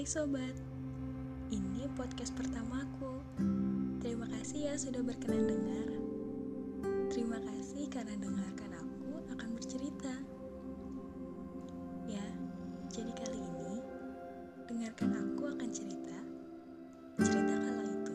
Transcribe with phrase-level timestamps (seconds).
[0.00, 0.56] Hai sobat,
[1.52, 3.20] ini podcast pertamaku.
[4.00, 5.88] Terima kasih ya sudah berkenan dengar.
[7.12, 10.24] Terima kasih karena dengarkan aku akan bercerita.
[12.08, 12.24] Ya,
[12.88, 13.76] jadi kali ini
[14.72, 16.16] dengarkan aku akan cerita.
[17.20, 18.14] Cerita kala itu.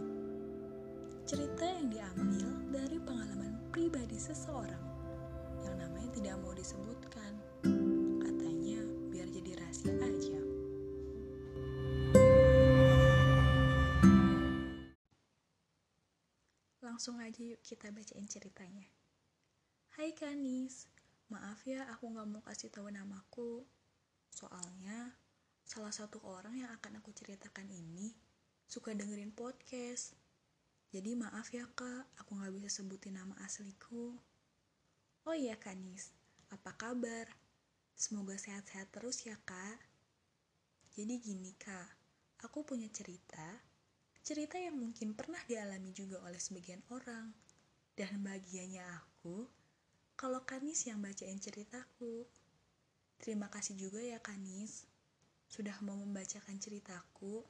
[1.29, 4.81] Cerita yang diambil dari pengalaman pribadi seseorang
[5.61, 7.34] yang namanya tidak mau disebutkan.
[16.95, 18.87] Langsung aja yuk kita bacain ceritanya.
[19.99, 20.87] Hai Kanis,
[21.27, 23.67] maaf ya aku gak mau kasih tahu namaku.
[24.31, 25.11] Soalnya
[25.67, 28.15] salah satu orang yang akan aku ceritakan ini
[28.63, 30.15] suka dengerin podcast.
[30.95, 34.15] Jadi maaf ya kak, aku gak bisa sebutin nama asliku.
[35.27, 36.15] Oh iya Kanis,
[36.47, 37.27] apa kabar?
[37.91, 39.83] Semoga sehat-sehat terus ya kak.
[40.95, 41.91] Jadi gini kak,
[42.39, 43.74] aku punya cerita
[44.25, 47.29] cerita yang mungkin pernah dialami juga oleh sebagian orang.
[47.93, 49.45] Dan bahagianya aku,
[50.17, 52.25] kalau Kanis yang bacain ceritaku.
[53.21, 54.89] Terima kasih juga ya Kanis,
[55.47, 57.45] sudah mau membacakan ceritaku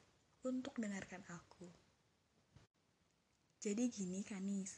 [0.46, 1.66] untuk dengarkan aku.
[3.58, 4.78] Jadi gini Kanis,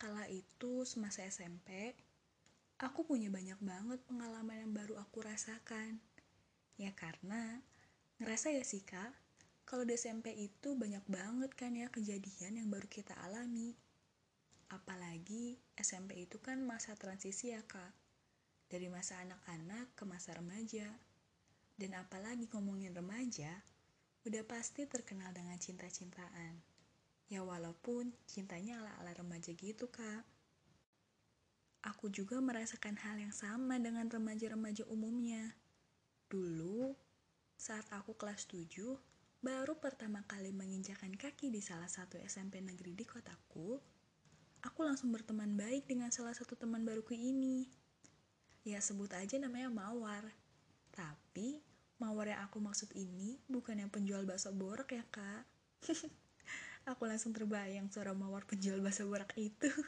[0.00, 1.92] kala itu semasa SMP,
[2.80, 6.00] aku punya banyak banget pengalaman yang baru aku rasakan.
[6.80, 7.60] Ya karena,
[8.16, 9.19] ngerasa ya sih kak,
[9.70, 13.78] kalau di SMP itu banyak banget kan ya kejadian yang baru kita alami.
[14.66, 17.94] Apalagi SMP itu kan masa transisi ya kak.
[18.66, 20.90] Dari masa anak-anak ke masa remaja.
[21.78, 23.62] Dan apalagi ngomongin remaja,
[24.26, 26.58] udah pasti terkenal dengan cinta-cintaan.
[27.30, 30.26] Ya walaupun cintanya ala-ala remaja gitu kak.
[31.86, 35.54] Aku juga merasakan hal yang sama dengan remaja-remaja umumnya.
[36.26, 36.90] Dulu,
[37.54, 38.98] saat aku kelas 7,
[39.40, 43.80] baru pertama kali menginjakan kaki di salah satu SMP negeri di kotaku,
[44.60, 47.64] aku langsung berteman baik dengan salah satu teman baruku ini.
[48.68, 50.28] Ya sebut aja namanya Mawar.
[50.92, 51.64] Tapi
[51.96, 55.48] Mawar yang aku maksud ini bukan yang penjual bakso borak ya kak.
[56.90, 59.72] aku langsung terbayang suara Mawar penjual bakso borak itu.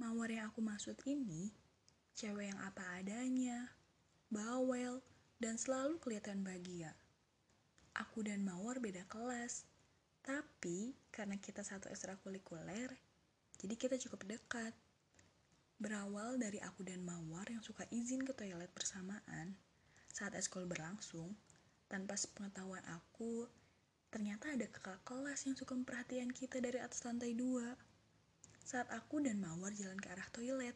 [0.00, 1.52] Mawar yang aku maksud ini,
[2.16, 3.68] cewek yang apa adanya,
[4.32, 5.04] bawel,
[5.40, 6.92] dan selalu kelihatan bahagia.
[7.96, 9.66] Aku dan Mawar beda kelas,
[10.22, 12.92] tapi karena kita satu ekstrakurikuler,
[13.58, 14.76] jadi kita cukup dekat.
[15.80, 19.56] Berawal dari aku dan Mawar yang suka izin ke toilet bersamaan
[20.10, 21.38] saat eskul berlangsung,
[21.86, 23.46] tanpa sepengetahuan aku,
[24.10, 27.78] ternyata ada kakak kelas yang suka perhatian kita dari atas lantai dua.
[28.66, 30.74] Saat aku dan Mawar jalan ke arah toilet,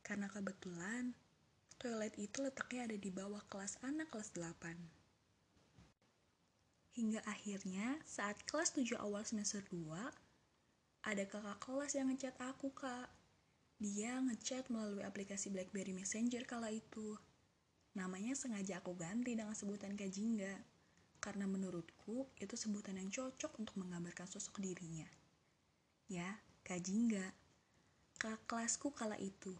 [0.00, 1.12] karena kebetulan
[1.84, 4.72] Toilet itu letaknya ada di bawah kelas anak kelas 8.
[6.96, 9.92] Hingga akhirnya saat kelas 7 awal semester 2,
[11.04, 13.12] ada kakak kelas yang ngechat aku, Kak.
[13.76, 17.20] Dia ngechat melalui aplikasi BlackBerry Messenger kala itu.
[17.92, 20.56] Namanya sengaja aku ganti dengan sebutan Kak Jingga,
[21.20, 25.04] karena menurutku itu sebutan yang cocok untuk menggambarkan sosok dirinya.
[26.08, 27.28] Ya, Kak Jingga.
[28.16, 29.52] Kakak kelasku kala itu.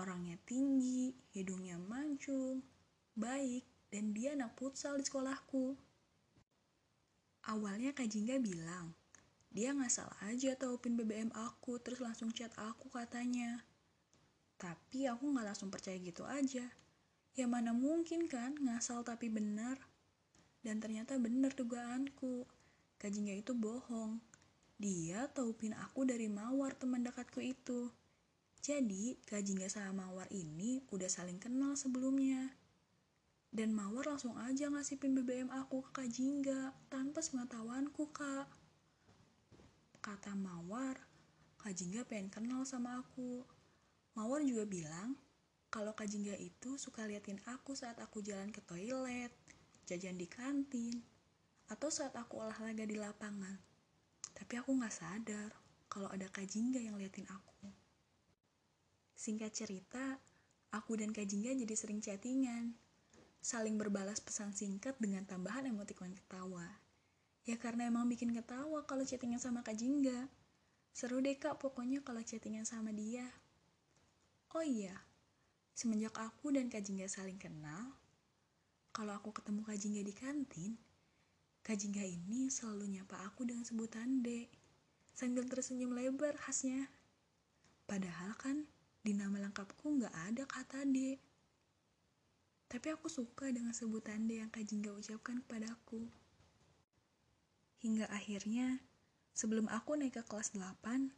[0.00, 2.64] Orangnya tinggi, hidungnya mancung,
[3.12, 5.76] baik, dan dia anak futsal di sekolahku.
[7.44, 8.96] Awalnya Kak Jingga bilang,
[9.52, 13.60] dia nggak salah aja tahu pin BBM aku, terus langsung chat aku katanya.
[14.56, 16.64] Tapi aku nggak langsung percaya gitu aja.
[17.36, 19.76] Ya mana mungkin kan ngasal tapi benar.
[20.64, 22.48] Dan ternyata benar dugaanku.
[22.96, 24.16] Kak Jingga itu bohong.
[24.80, 27.92] Dia tahu pin aku dari Mawar teman dekatku itu.
[28.60, 32.52] Jadi, Kak Jingga sama Mawar ini udah saling kenal sebelumnya.
[33.48, 38.52] Dan Mawar langsung aja ngasih pin BBM aku ke Kak Jingga tanpa sepengetahuanku, Kak.
[40.04, 41.00] Kata Mawar,
[41.56, 43.48] Kak Jingga pengen kenal sama aku.
[44.12, 45.16] Mawar juga bilang,
[45.72, 49.32] kalau Kak Jingga itu suka liatin aku saat aku jalan ke toilet,
[49.88, 51.00] jajan di kantin,
[51.72, 53.56] atau saat aku olahraga di lapangan.
[54.36, 55.50] Tapi aku gak sadar
[55.88, 57.79] kalau ada Kak Jingga yang liatin aku.
[59.20, 60.16] Singkat cerita,
[60.72, 62.72] aku dan Kak Jingga jadi sering chattingan.
[63.44, 66.64] Saling berbalas pesan singkat dengan tambahan emotikon ketawa.
[67.44, 70.32] Ya karena emang bikin ketawa kalau chattingan sama Kak Jingga.
[70.96, 73.28] Seru deh kak pokoknya kalau chattingan sama dia.
[74.56, 74.96] Oh iya,
[75.76, 77.92] semenjak aku dan Kak Jingga saling kenal,
[78.90, 80.72] kalau aku ketemu Kak Jingga di kantin,
[81.60, 84.48] Kak Jingga ini selalu nyapa aku dengan sebutan Dek,
[85.12, 86.88] sambil tersenyum lebar khasnya.
[87.84, 88.66] Padahal kan
[89.00, 91.16] di nama lengkapku nggak ada kata D.
[92.70, 96.06] Tapi aku suka dengan sebutan yang Kak Jingga ucapkan kepadaku.
[97.82, 98.78] Hingga akhirnya,
[99.34, 101.10] sebelum aku naik ke kelas 8,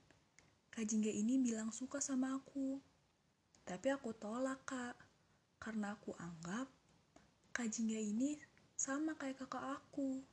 [0.72, 2.80] Kak Jingga ini bilang suka sama aku.
[3.68, 4.96] Tapi aku tolak, Kak.
[5.60, 6.70] Karena aku anggap
[7.52, 8.40] Kak Jingga ini
[8.78, 10.24] sama kayak kakak aku.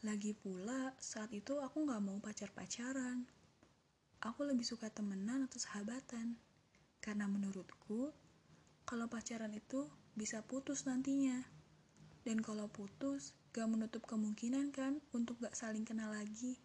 [0.00, 3.28] Lagi pula, saat itu aku gak mau pacar-pacaran.
[4.24, 6.38] Aku lebih suka temenan atau sahabatan.
[6.98, 8.10] Karena menurutku,
[8.88, 9.86] kalau pacaran itu
[10.18, 11.44] bisa putus nantinya.
[12.26, 16.58] Dan kalau putus, gak menutup kemungkinan kan untuk gak saling kenal lagi.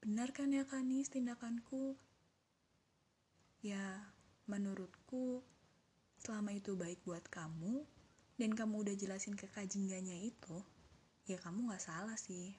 [0.00, 1.98] Benar kan ya Kanis tindakanku?
[3.64, 4.14] Ya,
[4.46, 5.42] menurutku,
[6.22, 7.82] selama itu baik buat kamu,
[8.38, 10.62] dan kamu udah jelasin ke kajingganya itu,
[11.26, 12.54] ya kamu gak salah sih.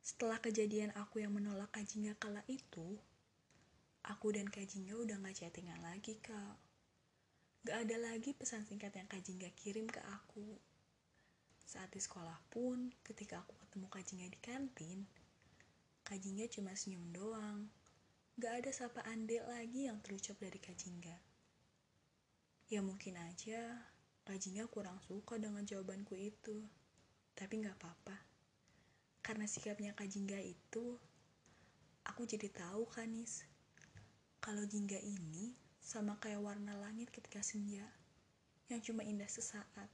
[0.00, 2.98] Setelah kejadian aku yang menolak kajingga kala itu,
[4.06, 6.56] aku dan kajingga udah gak chattingan lagi, Kak.
[7.60, 10.56] Gak ada lagi pesan singkat yang Kak Jingga kirim ke aku.
[11.60, 15.04] Saat di sekolah pun, ketika aku ketemu Kak di kantin,
[16.00, 17.68] Kak Jingga cuma senyum doang.
[18.40, 21.16] Gak ada sapaan dek lagi yang terucap dari Kak Jingga.
[22.72, 23.76] Ya mungkin aja
[24.24, 24.40] Kak
[24.72, 26.64] kurang suka dengan jawabanku itu.
[27.36, 28.16] Tapi gak apa-apa.
[29.20, 30.96] Karena sikapnya Kak Jingga itu,
[32.08, 33.44] aku jadi tahu Kanis.
[34.40, 35.52] Kalau Jingga ini
[35.84, 37.84] sama kayak warna langit ketika senja
[38.72, 39.88] yang cuma indah sesaat.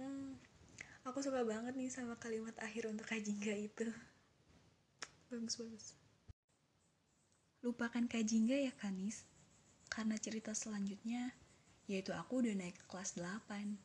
[0.00, 0.40] Hmm,
[1.04, 3.86] aku suka banget nih sama kalimat akhir untuk Kajingga itu.
[5.28, 5.86] Bagus bagus.
[7.60, 9.28] Lupakan Kajingga ya Kanis,
[9.92, 11.36] karena cerita selanjutnya
[11.84, 13.76] yaitu aku udah naik ke kelas 8.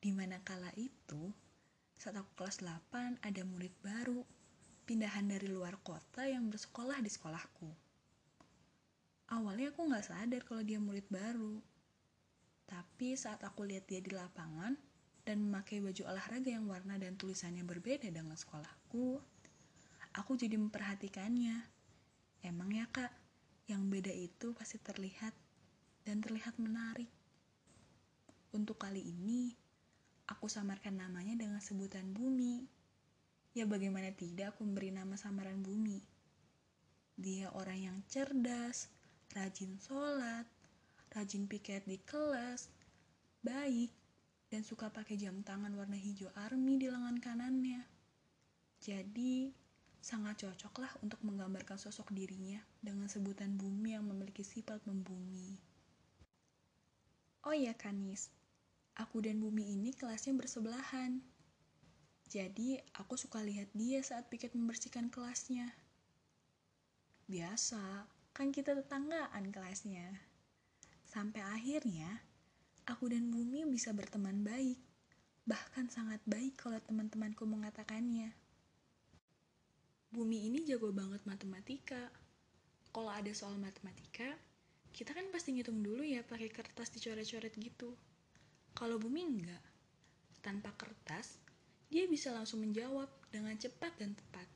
[0.00, 1.32] Di mana kala itu,
[1.96, 4.20] saat aku kelas 8 ada murid baru,
[4.84, 7.89] pindahan dari luar kota yang bersekolah di sekolahku.
[9.30, 11.62] Awalnya aku nggak sadar kalau dia murid baru.
[12.66, 14.74] Tapi saat aku lihat dia di lapangan
[15.22, 19.22] dan memakai baju olahraga yang warna dan tulisannya berbeda dengan sekolahku,
[20.18, 21.62] aku jadi memperhatikannya.
[22.42, 23.14] Emang ya kak,
[23.70, 25.30] yang beda itu pasti terlihat
[26.02, 27.10] dan terlihat menarik.
[28.50, 29.54] Untuk kali ini,
[30.26, 32.66] aku samarkan namanya dengan sebutan Bumi.
[33.54, 36.02] Ya bagaimana tidak aku memberi nama samaran Bumi.
[37.14, 38.90] Dia orang yang cerdas,
[39.34, 40.46] rajin sholat,
[41.14, 42.66] rajin piket di kelas,
[43.46, 43.94] baik,
[44.50, 47.86] dan suka pakai jam tangan warna hijau army di lengan kanannya.
[48.82, 49.54] Jadi,
[50.02, 55.60] sangat cocoklah untuk menggambarkan sosok dirinya dengan sebutan bumi yang memiliki sifat membumi.
[57.46, 58.32] Oh ya Kanis,
[58.98, 61.22] aku dan bumi ini kelasnya bersebelahan.
[62.26, 65.70] Jadi, aku suka lihat dia saat piket membersihkan kelasnya.
[67.30, 68.06] Biasa,
[68.40, 70.16] kan kita tetanggaan kelasnya.
[71.04, 72.24] Sampai akhirnya,
[72.88, 74.80] aku dan Bumi bisa berteman baik.
[75.44, 78.32] Bahkan sangat baik kalau teman-temanku mengatakannya.
[80.08, 82.08] Bumi ini jago banget matematika.
[82.88, 84.32] Kalau ada soal matematika,
[84.88, 87.92] kita kan pasti ngitung dulu ya pakai kertas dicoret-coret gitu.
[88.72, 89.60] Kalau Bumi enggak.
[90.40, 91.36] Tanpa kertas,
[91.92, 94.48] dia bisa langsung menjawab dengan cepat dan tepat.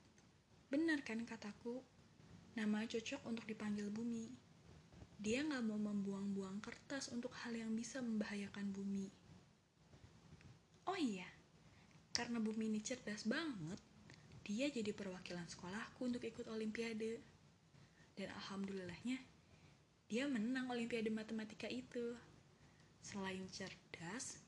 [0.72, 1.84] Benar kan kataku?
[2.54, 4.30] Nama cocok untuk dipanggil bumi.
[5.18, 9.10] Dia nggak mau membuang-buang kertas untuk hal yang bisa membahayakan bumi.
[10.86, 11.26] Oh iya,
[12.14, 13.82] karena bumi ini cerdas banget,
[14.46, 17.18] dia jadi perwakilan sekolahku untuk ikut olimpiade.
[18.14, 19.18] Dan alhamdulillahnya,
[20.06, 22.14] dia menang olimpiade matematika itu.
[23.02, 24.38] Selain cerdas,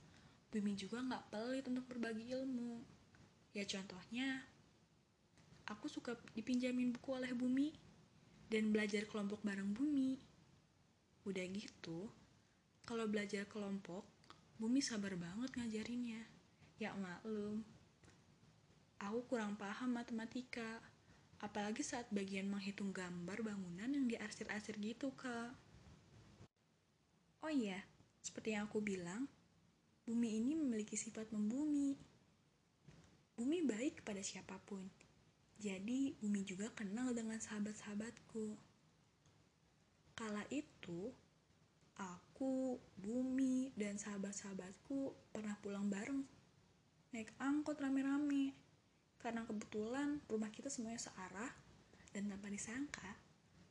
[0.46, 2.78] Bumi juga nggak pelit untuk berbagi ilmu.
[3.50, 4.46] Ya contohnya,
[5.66, 7.74] aku suka dipinjamin buku oleh Bumi
[8.46, 10.18] dan belajar kelompok bareng Bumi.
[11.26, 12.06] Udah gitu,
[12.86, 14.06] kalau belajar kelompok,
[14.56, 16.22] Bumi sabar banget ngajarinnya.
[16.80, 17.64] Ya maklum,
[19.00, 20.80] aku kurang paham matematika,
[21.40, 25.52] apalagi saat bagian menghitung gambar bangunan yang diarsir-arsir gitu, Kak.
[27.44, 27.84] Oh iya,
[28.24, 29.28] seperti yang aku bilang,
[30.08, 31.96] bumi ini memiliki sifat membumi.
[33.36, 34.88] Bumi baik kepada siapa pun,
[35.56, 38.56] jadi Bumi juga kenal dengan sahabat-sahabatku.
[40.16, 41.12] Kala itu,
[41.96, 46.24] aku, Bumi, dan sahabat-sahabatku pernah pulang bareng.
[47.16, 48.52] Naik angkot rame-rame.
[49.16, 51.52] Karena kebetulan rumah kita semuanya searah,
[52.12, 53.16] dan tanpa disangka,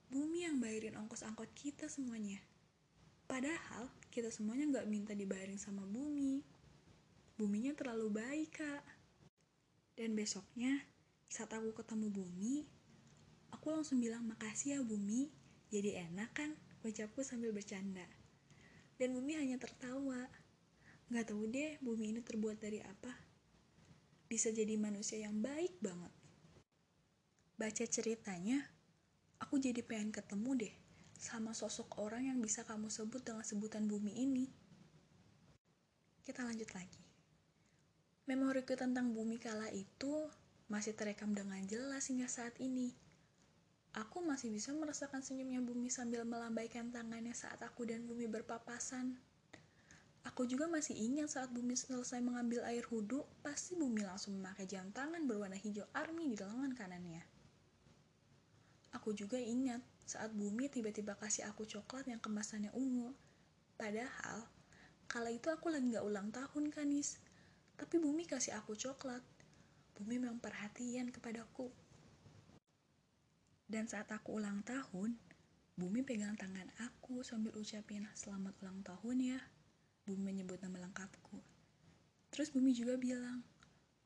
[0.10, 2.38] Bumi yang bayarin ongkos angkot kita semuanya.
[3.26, 6.46] Padahal kita semuanya nggak minta dibayarin sama Bumi.
[7.38, 8.84] Buminya terlalu baik, Kak.
[9.98, 10.86] Dan besoknya,
[11.30, 12.66] saat aku ketemu Bumi,
[13.52, 15.30] aku langsung bilang makasih ya Bumi,
[15.74, 16.50] jadi enak kan
[16.86, 18.06] ucapku sambil bercanda.
[18.96, 20.30] Dan bumi hanya tertawa.
[21.12, 23.12] Gak tahu deh bumi ini terbuat dari apa.
[24.26, 26.14] Bisa jadi manusia yang baik banget.
[27.60, 28.64] Baca ceritanya,
[29.38, 30.76] aku jadi pengen ketemu deh
[31.16, 34.46] sama sosok orang yang bisa kamu sebut dengan sebutan bumi ini.
[36.26, 37.04] Kita lanjut lagi.
[38.26, 40.26] Memoriku tentang bumi kala itu
[40.66, 42.96] masih terekam dengan jelas hingga saat ini.
[43.96, 49.16] Aku masih bisa merasakan senyumnya bumi sambil melambaikan tangannya saat aku dan bumi berpapasan.
[50.26, 54.90] Aku juga masih ingat saat bumi selesai mengambil air wudhu, pasti bumi langsung memakai jam
[54.90, 57.24] tangan berwarna hijau army di lengan kanannya.
[58.98, 63.14] Aku juga ingat saat bumi tiba-tiba kasih aku coklat yang kemasannya ungu.
[63.78, 64.50] Padahal,
[65.06, 67.22] kala itu aku lagi gak ulang tahun kanis.
[67.78, 69.22] Tapi bumi kasih aku coklat.
[69.96, 71.72] Bumi memang perhatian kepadaku.
[73.64, 75.16] Dan saat aku ulang tahun,
[75.80, 79.40] bumi pegang tangan aku sambil ucapin selamat ulang tahun ya.
[80.04, 81.40] Bumi menyebut nama lengkapku.
[82.28, 83.40] Terus Bumi juga bilang,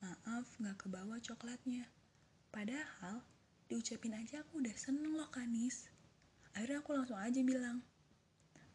[0.06, 1.90] maaf gak kebawa coklatnya.
[2.54, 3.26] Padahal
[3.66, 5.90] diucapin aja aku udah seneng loh Kanis.
[6.54, 7.82] Akhirnya aku langsung aja bilang,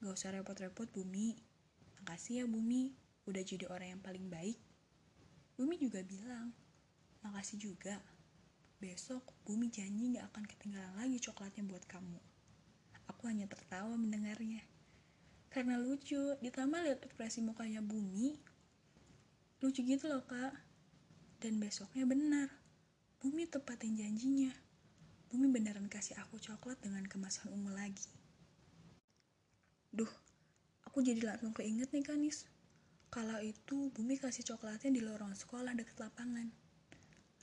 [0.03, 1.39] gak usah repot-repot Bumi.
[2.03, 2.91] Makasih ya Bumi,
[3.31, 4.59] udah jadi orang yang paling baik.
[5.55, 6.51] Bumi juga bilang,
[7.25, 7.97] makasih juga.
[8.77, 12.21] Besok Bumi janji gak akan ketinggalan lagi coklatnya buat kamu.
[13.09, 14.61] Aku hanya tertawa mendengarnya.
[15.49, 18.37] Karena lucu ditambah lihat ekspresi mukanya bumi.
[19.65, 20.53] Lucu gitu loh kak.
[21.41, 22.49] Dan besoknya benar.
[23.21, 24.53] Bumi tepatin janjinya.
[25.33, 28.09] Bumi beneran kasih aku coklat dengan kemasan ungu lagi.
[29.93, 30.11] Duh
[30.89, 32.49] aku jadi langsung keinget nih kanis.
[33.13, 36.64] Kalau itu bumi kasih coklatnya di lorong sekolah dekat lapangan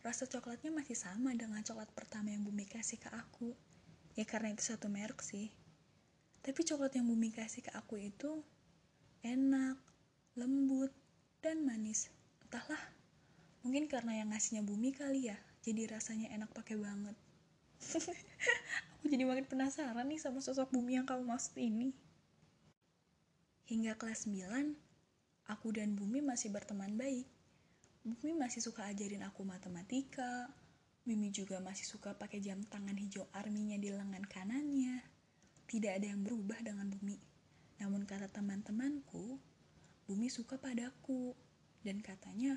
[0.02, 3.54] rasa coklatnya masih sama dengan coklat pertama yang bumi kasih ke aku
[4.18, 5.54] ya karena itu satu merek sih
[6.42, 8.42] tapi coklat yang bumi kasih ke aku itu
[9.22, 9.78] enak,
[10.34, 10.90] lembut,
[11.46, 12.10] dan manis.
[12.42, 12.82] Entahlah,
[13.62, 17.14] mungkin karena yang ngasihnya bumi kali ya, jadi rasanya enak pakai banget.
[18.98, 21.94] aku jadi makin penasaran nih sama sosok bumi yang kamu maksud ini.
[23.70, 24.74] Hingga kelas 9,
[25.48, 27.30] aku dan bumi masih berteman baik.
[28.02, 30.50] Bumi masih suka ajarin aku matematika,
[31.02, 35.02] Mimi juga masih suka pakai jam tangan hijau arminya di lengan kanannya.
[35.66, 37.18] Tidak ada yang berubah dengan bumi.
[37.82, 39.42] Namun kata teman-temanku,
[40.06, 41.34] bumi suka padaku.
[41.82, 42.54] Dan katanya,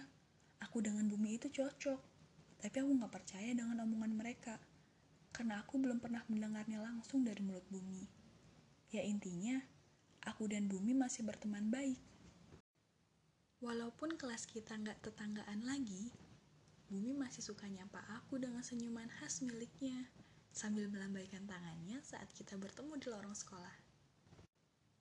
[0.61, 2.01] aku dengan bumi itu cocok.
[2.61, 4.61] Tapi aku gak percaya dengan omongan mereka.
[5.33, 8.05] Karena aku belum pernah mendengarnya langsung dari mulut bumi.
[8.93, 9.57] Ya intinya,
[10.21, 11.97] aku dan bumi masih berteman baik.
[13.65, 16.13] Walaupun kelas kita nggak tetanggaan lagi,
[16.93, 20.05] Bumi masih suka nyapa aku dengan senyuman khas miliknya
[20.53, 23.73] sambil melambaikan tangannya saat kita bertemu di lorong sekolah.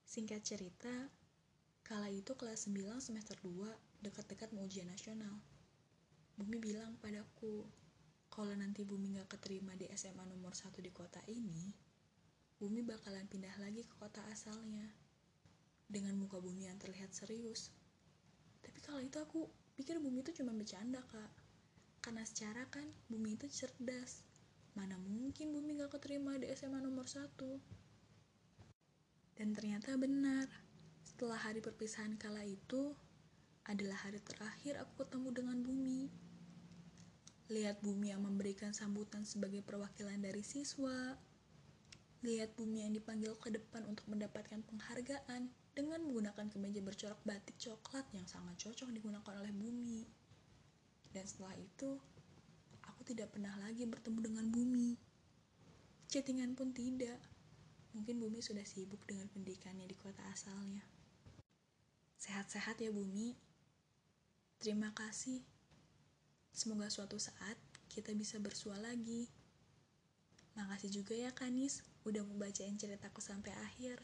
[0.08, 1.12] Singkat cerita,
[1.84, 3.68] kala itu kelas 9 semester 2
[4.00, 5.36] dekat-dekat mau ujian nasional.
[6.40, 7.68] Bumi bilang padaku,
[8.32, 11.68] kalau nanti Bumi gak keterima di SMA nomor 1 di kota ini,
[12.56, 14.88] Bumi bakalan pindah lagi ke kota asalnya.
[15.84, 17.83] Dengan muka Bumi yang terlihat serius.
[18.64, 19.44] Tapi kala itu aku
[19.76, 21.30] pikir Bumi itu cuma bercanda, Kak.
[22.00, 24.24] Karena secara kan Bumi itu cerdas,
[24.74, 27.62] Mana mungkin Bumi gak keterima di SMA nomor satu?
[29.38, 30.50] Dan ternyata benar,
[31.06, 32.90] setelah hari perpisahan kala itu,
[33.70, 36.10] adalah hari terakhir aku ketemu dengan Bumi.
[37.54, 41.14] Lihat Bumi yang memberikan sambutan sebagai perwakilan dari siswa.
[42.26, 48.06] Lihat Bumi yang dipanggil ke depan untuk mendapatkan penghargaan dengan menggunakan kemeja bercorak batik coklat
[48.14, 50.06] yang sangat cocok digunakan oleh Bumi.
[51.10, 51.98] Dan setelah itu,
[53.04, 54.96] tidak pernah lagi bertemu dengan bumi.
[56.08, 57.20] Chattingan pun tidak.
[57.92, 60.82] Mungkin bumi sudah sibuk dengan pendidikannya di kota asalnya.
[62.16, 63.36] Sehat-sehat ya bumi.
[64.56, 65.44] Terima kasih.
[66.50, 67.60] Semoga suatu saat
[67.92, 69.28] kita bisa bersua lagi.
[70.56, 74.00] Makasih juga ya Kanis udah membacain ceritaku sampai akhir.